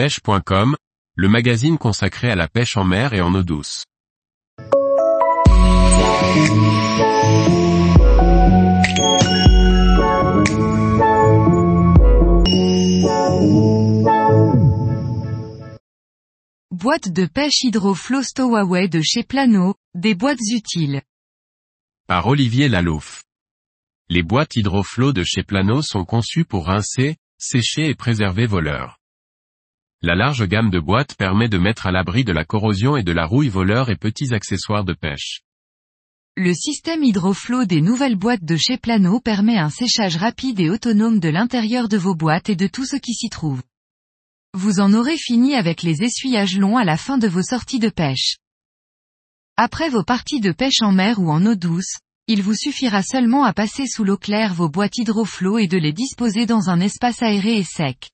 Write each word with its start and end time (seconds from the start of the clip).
pêche.com, 0.00 0.76
le 1.14 1.28
magazine 1.28 1.76
consacré 1.76 2.30
à 2.30 2.34
la 2.34 2.48
pêche 2.48 2.78
en 2.78 2.84
mer 2.84 3.12
et 3.12 3.20
en 3.20 3.34
eau 3.34 3.42
douce. 3.42 3.84
Boîte 16.70 17.12
de 17.12 17.26
pêche 17.26 17.64
Hydroflow 17.64 18.22
Stowaway 18.22 18.88
de 18.88 19.02
chez 19.02 19.22
Plano, 19.22 19.74
des 19.94 20.14
boîtes 20.14 20.38
utiles. 20.50 21.02
Par 22.06 22.26
Olivier 22.26 22.70
Lalouf. 22.70 23.22
Les 24.08 24.22
boîtes 24.22 24.56
Hydroflow 24.56 25.12
de 25.12 25.24
chez 25.24 25.42
Plano 25.42 25.82
sont 25.82 26.06
conçues 26.06 26.46
pour 26.46 26.68
rincer, 26.68 27.18
sécher 27.36 27.90
et 27.90 27.94
préserver 27.94 28.46
vos 28.46 28.60
leurres. 28.60 28.99
La 30.02 30.14
large 30.14 30.48
gamme 30.48 30.70
de 30.70 30.80
boîtes 30.80 31.14
permet 31.14 31.50
de 31.50 31.58
mettre 31.58 31.86
à 31.86 31.92
l'abri 31.92 32.24
de 32.24 32.32
la 32.32 32.46
corrosion 32.46 32.96
et 32.96 33.02
de 33.02 33.12
la 33.12 33.26
rouille 33.26 33.50
voleurs 33.50 33.90
et 33.90 33.96
petits 33.96 34.32
accessoires 34.32 34.84
de 34.84 34.94
pêche. 34.94 35.42
Le 36.38 36.54
système 36.54 37.04
Hydroflow 37.04 37.66
des 37.66 37.82
nouvelles 37.82 38.16
boîtes 38.16 38.42
de 38.42 38.56
chez 38.56 38.78
Plano 38.78 39.20
permet 39.20 39.58
un 39.58 39.68
séchage 39.68 40.16
rapide 40.16 40.58
et 40.58 40.70
autonome 40.70 41.20
de 41.20 41.28
l'intérieur 41.28 41.86
de 41.86 41.98
vos 41.98 42.14
boîtes 42.14 42.48
et 42.48 42.56
de 42.56 42.66
tout 42.66 42.86
ce 42.86 42.96
qui 42.96 43.12
s'y 43.12 43.28
trouve. 43.28 43.62
Vous 44.54 44.80
en 44.80 44.94
aurez 44.94 45.18
fini 45.18 45.54
avec 45.54 45.82
les 45.82 46.02
essuyages 46.02 46.56
longs 46.56 46.78
à 46.78 46.84
la 46.84 46.96
fin 46.96 47.18
de 47.18 47.28
vos 47.28 47.42
sorties 47.42 47.78
de 47.78 47.90
pêche. 47.90 48.38
Après 49.58 49.90
vos 49.90 50.02
parties 50.02 50.40
de 50.40 50.52
pêche 50.52 50.80
en 50.80 50.92
mer 50.92 51.18
ou 51.18 51.30
en 51.30 51.44
eau 51.44 51.56
douce, 51.56 51.98
il 52.26 52.40
vous 52.42 52.54
suffira 52.54 53.02
seulement 53.02 53.44
à 53.44 53.52
passer 53.52 53.86
sous 53.86 54.04
l'eau 54.04 54.16
claire 54.16 54.54
vos 54.54 54.70
boîtes 54.70 54.96
hydroflow 54.96 55.58
et 55.58 55.66
de 55.66 55.76
les 55.76 55.92
disposer 55.92 56.46
dans 56.46 56.70
un 56.70 56.80
espace 56.80 57.22
aéré 57.22 57.58
et 57.58 57.64
sec. 57.64 58.12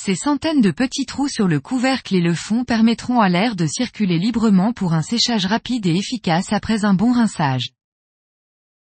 Ces 0.00 0.14
centaines 0.14 0.60
de 0.60 0.70
petits 0.70 1.06
trous 1.06 1.26
sur 1.26 1.48
le 1.48 1.58
couvercle 1.58 2.14
et 2.14 2.20
le 2.20 2.32
fond 2.32 2.62
permettront 2.64 3.20
à 3.20 3.28
l'air 3.28 3.56
de 3.56 3.66
circuler 3.66 4.16
librement 4.16 4.72
pour 4.72 4.94
un 4.94 5.02
séchage 5.02 5.44
rapide 5.44 5.86
et 5.86 5.96
efficace 5.96 6.52
après 6.52 6.84
un 6.84 6.94
bon 6.94 7.12
rinçage. 7.12 7.72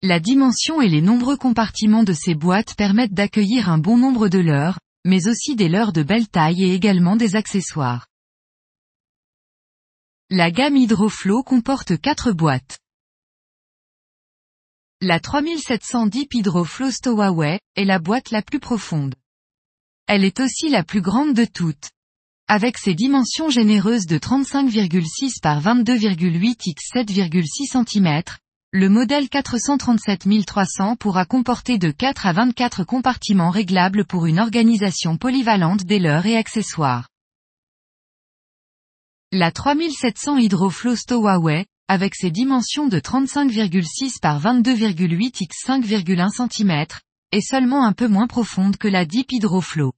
La 0.03 0.21
dimension 0.21 0.83
et 0.83 0.89
les 0.89 1.01
nombreux 1.01 1.39
compartiments 1.39 2.05
de 2.05 2.13
ces 2.13 2.35
boîtes 2.35 2.75
permettent 2.75 3.15
d'accueillir 3.15 3.71
un 3.71 3.79
bon 3.79 3.97
nombre 3.97 4.29
de 4.29 4.39
leurres, 4.39 4.81
mais 5.07 5.29
aussi 5.29 5.57
des 5.57 5.71
leurres 5.71 5.95
de 5.95 6.03
belle 6.03 6.29
taille 6.29 6.63
et 6.63 6.75
également 6.75 7.17
des 7.17 7.37
accessoires. 7.37 8.07
La 10.29 10.51
gamme 10.51 10.77
Hydroflow 10.77 11.43
comporte 11.43 11.99
4 11.99 12.33
boîtes. 12.33 12.81
La 15.01 15.21
3710 15.21 16.27
Hydroflow 16.35 16.91
Stowaway 16.91 17.61
est 17.77 17.87
la 17.87 17.99
boîte 17.99 18.31
la 18.31 18.43
plus 18.43 18.61
profonde. 18.61 19.15
Elle 20.11 20.25
est 20.25 20.41
aussi 20.41 20.71
la 20.71 20.83
plus 20.83 21.03
grande 21.03 21.35
de 21.35 21.45
toutes. 21.45 21.91
Avec 22.49 22.79
ses 22.79 22.95
dimensions 22.95 23.51
généreuses 23.51 24.07
de 24.07 24.17
35,6 24.17 25.43
par 25.43 25.61
22,8 25.61 26.57
x 26.65 26.83
7,6 26.95 27.85
cm, 27.85 28.23
le 28.73 28.89
modèle 28.89 29.29
437300 29.29 30.97
pourra 30.97 31.27
comporter 31.27 31.77
de 31.77 31.91
4 31.91 32.27
à 32.27 32.33
24 32.33 32.85
compartiments 32.85 33.51
réglables 33.51 34.07
pour 34.07 34.25
une 34.25 34.41
organisation 34.41 35.19
polyvalente 35.19 35.85
des 35.85 35.99
leurres 35.99 36.25
et 36.25 36.39
accessoires. 36.39 37.11
La 39.31 39.53
3700 39.53 40.39
Hydroflow 40.39 40.97
Stowaway, 40.97 41.67
avec 41.87 42.15
ses 42.15 42.31
dimensions 42.31 42.89
de 42.89 42.99
35,6 42.99 44.21
par 44.23 44.41
22,8 44.41 45.43
x 45.43 45.57
5,1 45.67 46.49
cm, 46.49 46.87
est 47.31 47.47
seulement 47.47 47.85
un 47.85 47.93
peu 47.93 48.09
moins 48.09 48.27
profonde 48.27 48.79
que 48.79 48.89
la 48.89 49.05
Deep 49.05 49.33
Hydroflow. 49.33 49.93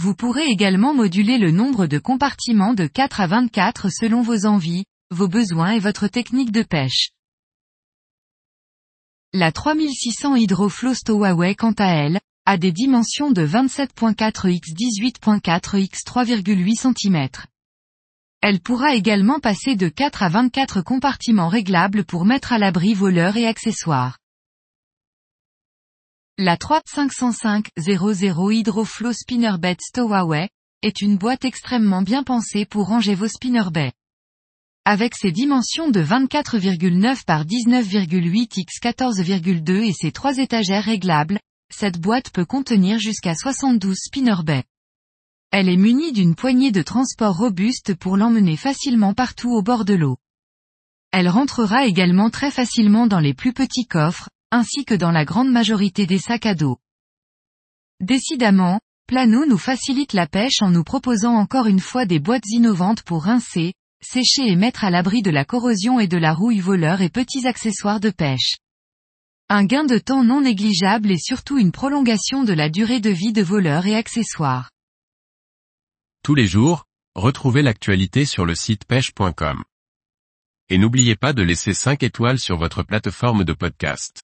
Vous 0.00 0.14
pourrez 0.14 0.44
également 0.44 0.94
moduler 0.94 1.38
le 1.38 1.50
nombre 1.50 1.88
de 1.88 1.98
compartiments 1.98 2.72
de 2.72 2.86
4 2.86 3.20
à 3.20 3.26
24 3.26 3.88
selon 3.90 4.22
vos 4.22 4.46
envies, 4.46 4.84
vos 5.10 5.26
besoins 5.26 5.72
et 5.72 5.80
votre 5.80 6.06
technique 6.06 6.52
de 6.52 6.62
pêche. 6.62 7.10
La 9.32 9.50
3600 9.50 10.36
Hydroflow 10.36 10.94
Stowaway 10.94 11.56
quant 11.56 11.74
à 11.78 11.88
elle, 11.88 12.20
a 12.46 12.56
des 12.58 12.70
dimensions 12.70 13.32
de 13.32 13.44
27.4 13.44 14.48
x 14.48 14.68
18.4 14.70 15.80
x 15.80 16.04
3,8 16.04 16.94
cm. 16.94 17.28
Elle 18.40 18.60
pourra 18.60 18.94
également 18.94 19.40
passer 19.40 19.74
de 19.74 19.88
4 19.88 20.22
à 20.22 20.28
24 20.28 20.80
compartiments 20.80 21.48
réglables 21.48 22.04
pour 22.04 22.24
mettre 22.24 22.52
à 22.52 22.58
l'abri 22.58 22.94
voleurs 22.94 23.36
et 23.36 23.48
accessoires. 23.48 24.16
La 26.40 26.56
3505-00 26.56 28.54
Hydroflow 28.54 29.12
Spinnerbait 29.12 29.76
Stowaway 29.80 30.48
est 30.82 31.02
une 31.02 31.16
boîte 31.16 31.44
extrêmement 31.44 32.00
bien 32.00 32.22
pensée 32.22 32.64
pour 32.64 32.86
ranger 32.86 33.16
vos 33.16 33.26
spinnerbaits. 33.26 33.90
Avec 34.84 35.16
ses 35.16 35.32
dimensions 35.32 35.90
de 35.90 36.00
24,9 36.00 37.24
par 37.24 37.44
19,8 37.44 38.52
x 38.56 38.80
14,2 38.80 39.88
et 39.88 39.92
ses 39.92 40.12
trois 40.12 40.38
étagères 40.38 40.84
réglables, 40.84 41.40
cette 41.74 41.98
boîte 41.98 42.30
peut 42.30 42.44
contenir 42.44 43.00
jusqu'à 43.00 43.34
72 43.34 43.96
spinnerbaits. 43.96 44.62
Elle 45.50 45.68
est 45.68 45.76
munie 45.76 46.12
d'une 46.12 46.36
poignée 46.36 46.70
de 46.70 46.82
transport 46.82 47.36
robuste 47.36 47.96
pour 47.96 48.16
l'emmener 48.16 48.56
facilement 48.56 49.12
partout 49.12 49.50
au 49.50 49.62
bord 49.62 49.84
de 49.84 49.94
l'eau. 49.94 50.18
Elle 51.10 51.28
rentrera 51.28 51.86
également 51.86 52.30
très 52.30 52.52
facilement 52.52 53.08
dans 53.08 53.18
les 53.18 53.34
plus 53.34 53.52
petits 53.52 53.86
coffres, 53.86 54.28
ainsi 54.50 54.84
que 54.84 54.94
dans 54.94 55.10
la 55.10 55.24
grande 55.24 55.50
majorité 55.50 56.06
des 56.06 56.18
sacs 56.18 56.46
à 56.46 56.54
dos. 56.54 56.78
Décidément, 58.00 58.80
Plano 59.06 59.46
nous 59.46 59.58
facilite 59.58 60.12
la 60.12 60.26
pêche 60.26 60.60
en 60.60 60.70
nous 60.70 60.84
proposant 60.84 61.34
encore 61.34 61.66
une 61.66 61.80
fois 61.80 62.04
des 62.04 62.20
boîtes 62.20 62.48
innovantes 62.48 63.02
pour 63.02 63.24
rincer, 63.24 63.72
sécher 64.02 64.46
et 64.46 64.56
mettre 64.56 64.84
à 64.84 64.90
l'abri 64.90 65.22
de 65.22 65.30
la 65.30 65.44
corrosion 65.44 65.98
et 65.98 66.06
de 66.06 66.18
la 66.18 66.32
rouille 66.32 66.60
voleur 66.60 67.00
et 67.00 67.08
petits 67.08 67.46
accessoires 67.46 68.00
de 68.00 68.10
pêche. 68.10 68.56
Un 69.48 69.64
gain 69.64 69.84
de 69.84 69.98
temps 69.98 70.24
non 70.24 70.42
négligeable 70.42 71.10
et 71.10 71.18
surtout 71.18 71.58
une 71.58 71.72
prolongation 71.72 72.44
de 72.44 72.52
la 72.52 72.68
durée 72.68 73.00
de 73.00 73.10
vie 73.10 73.32
de 73.32 73.42
voleurs 73.42 73.86
et 73.86 73.96
accessoires. 73.96 74.70
Tous 76.22 76.34
les 76.34 76.46
jours, 76.46 76.84
retrouvez 77.14 77.62
l'actualité 77.62 78.26
sur 78.26 78.44
le 78.44 78.54
site 78.54 78.84
pêche.com. 78.84 79.64
Et 80.68 80.76
n'oubliez 80.76 81.16
pas 81.16 81.32
de 81.32 81.42
laisser 81.42 81.72
5 81.72 82.02
étoiles 82.02 82.38
sur 82.38 82.58
votre 82.58 82.82
plateforme 82.82 83.44
de 83.44 83.54
podcast. 83.54 84.20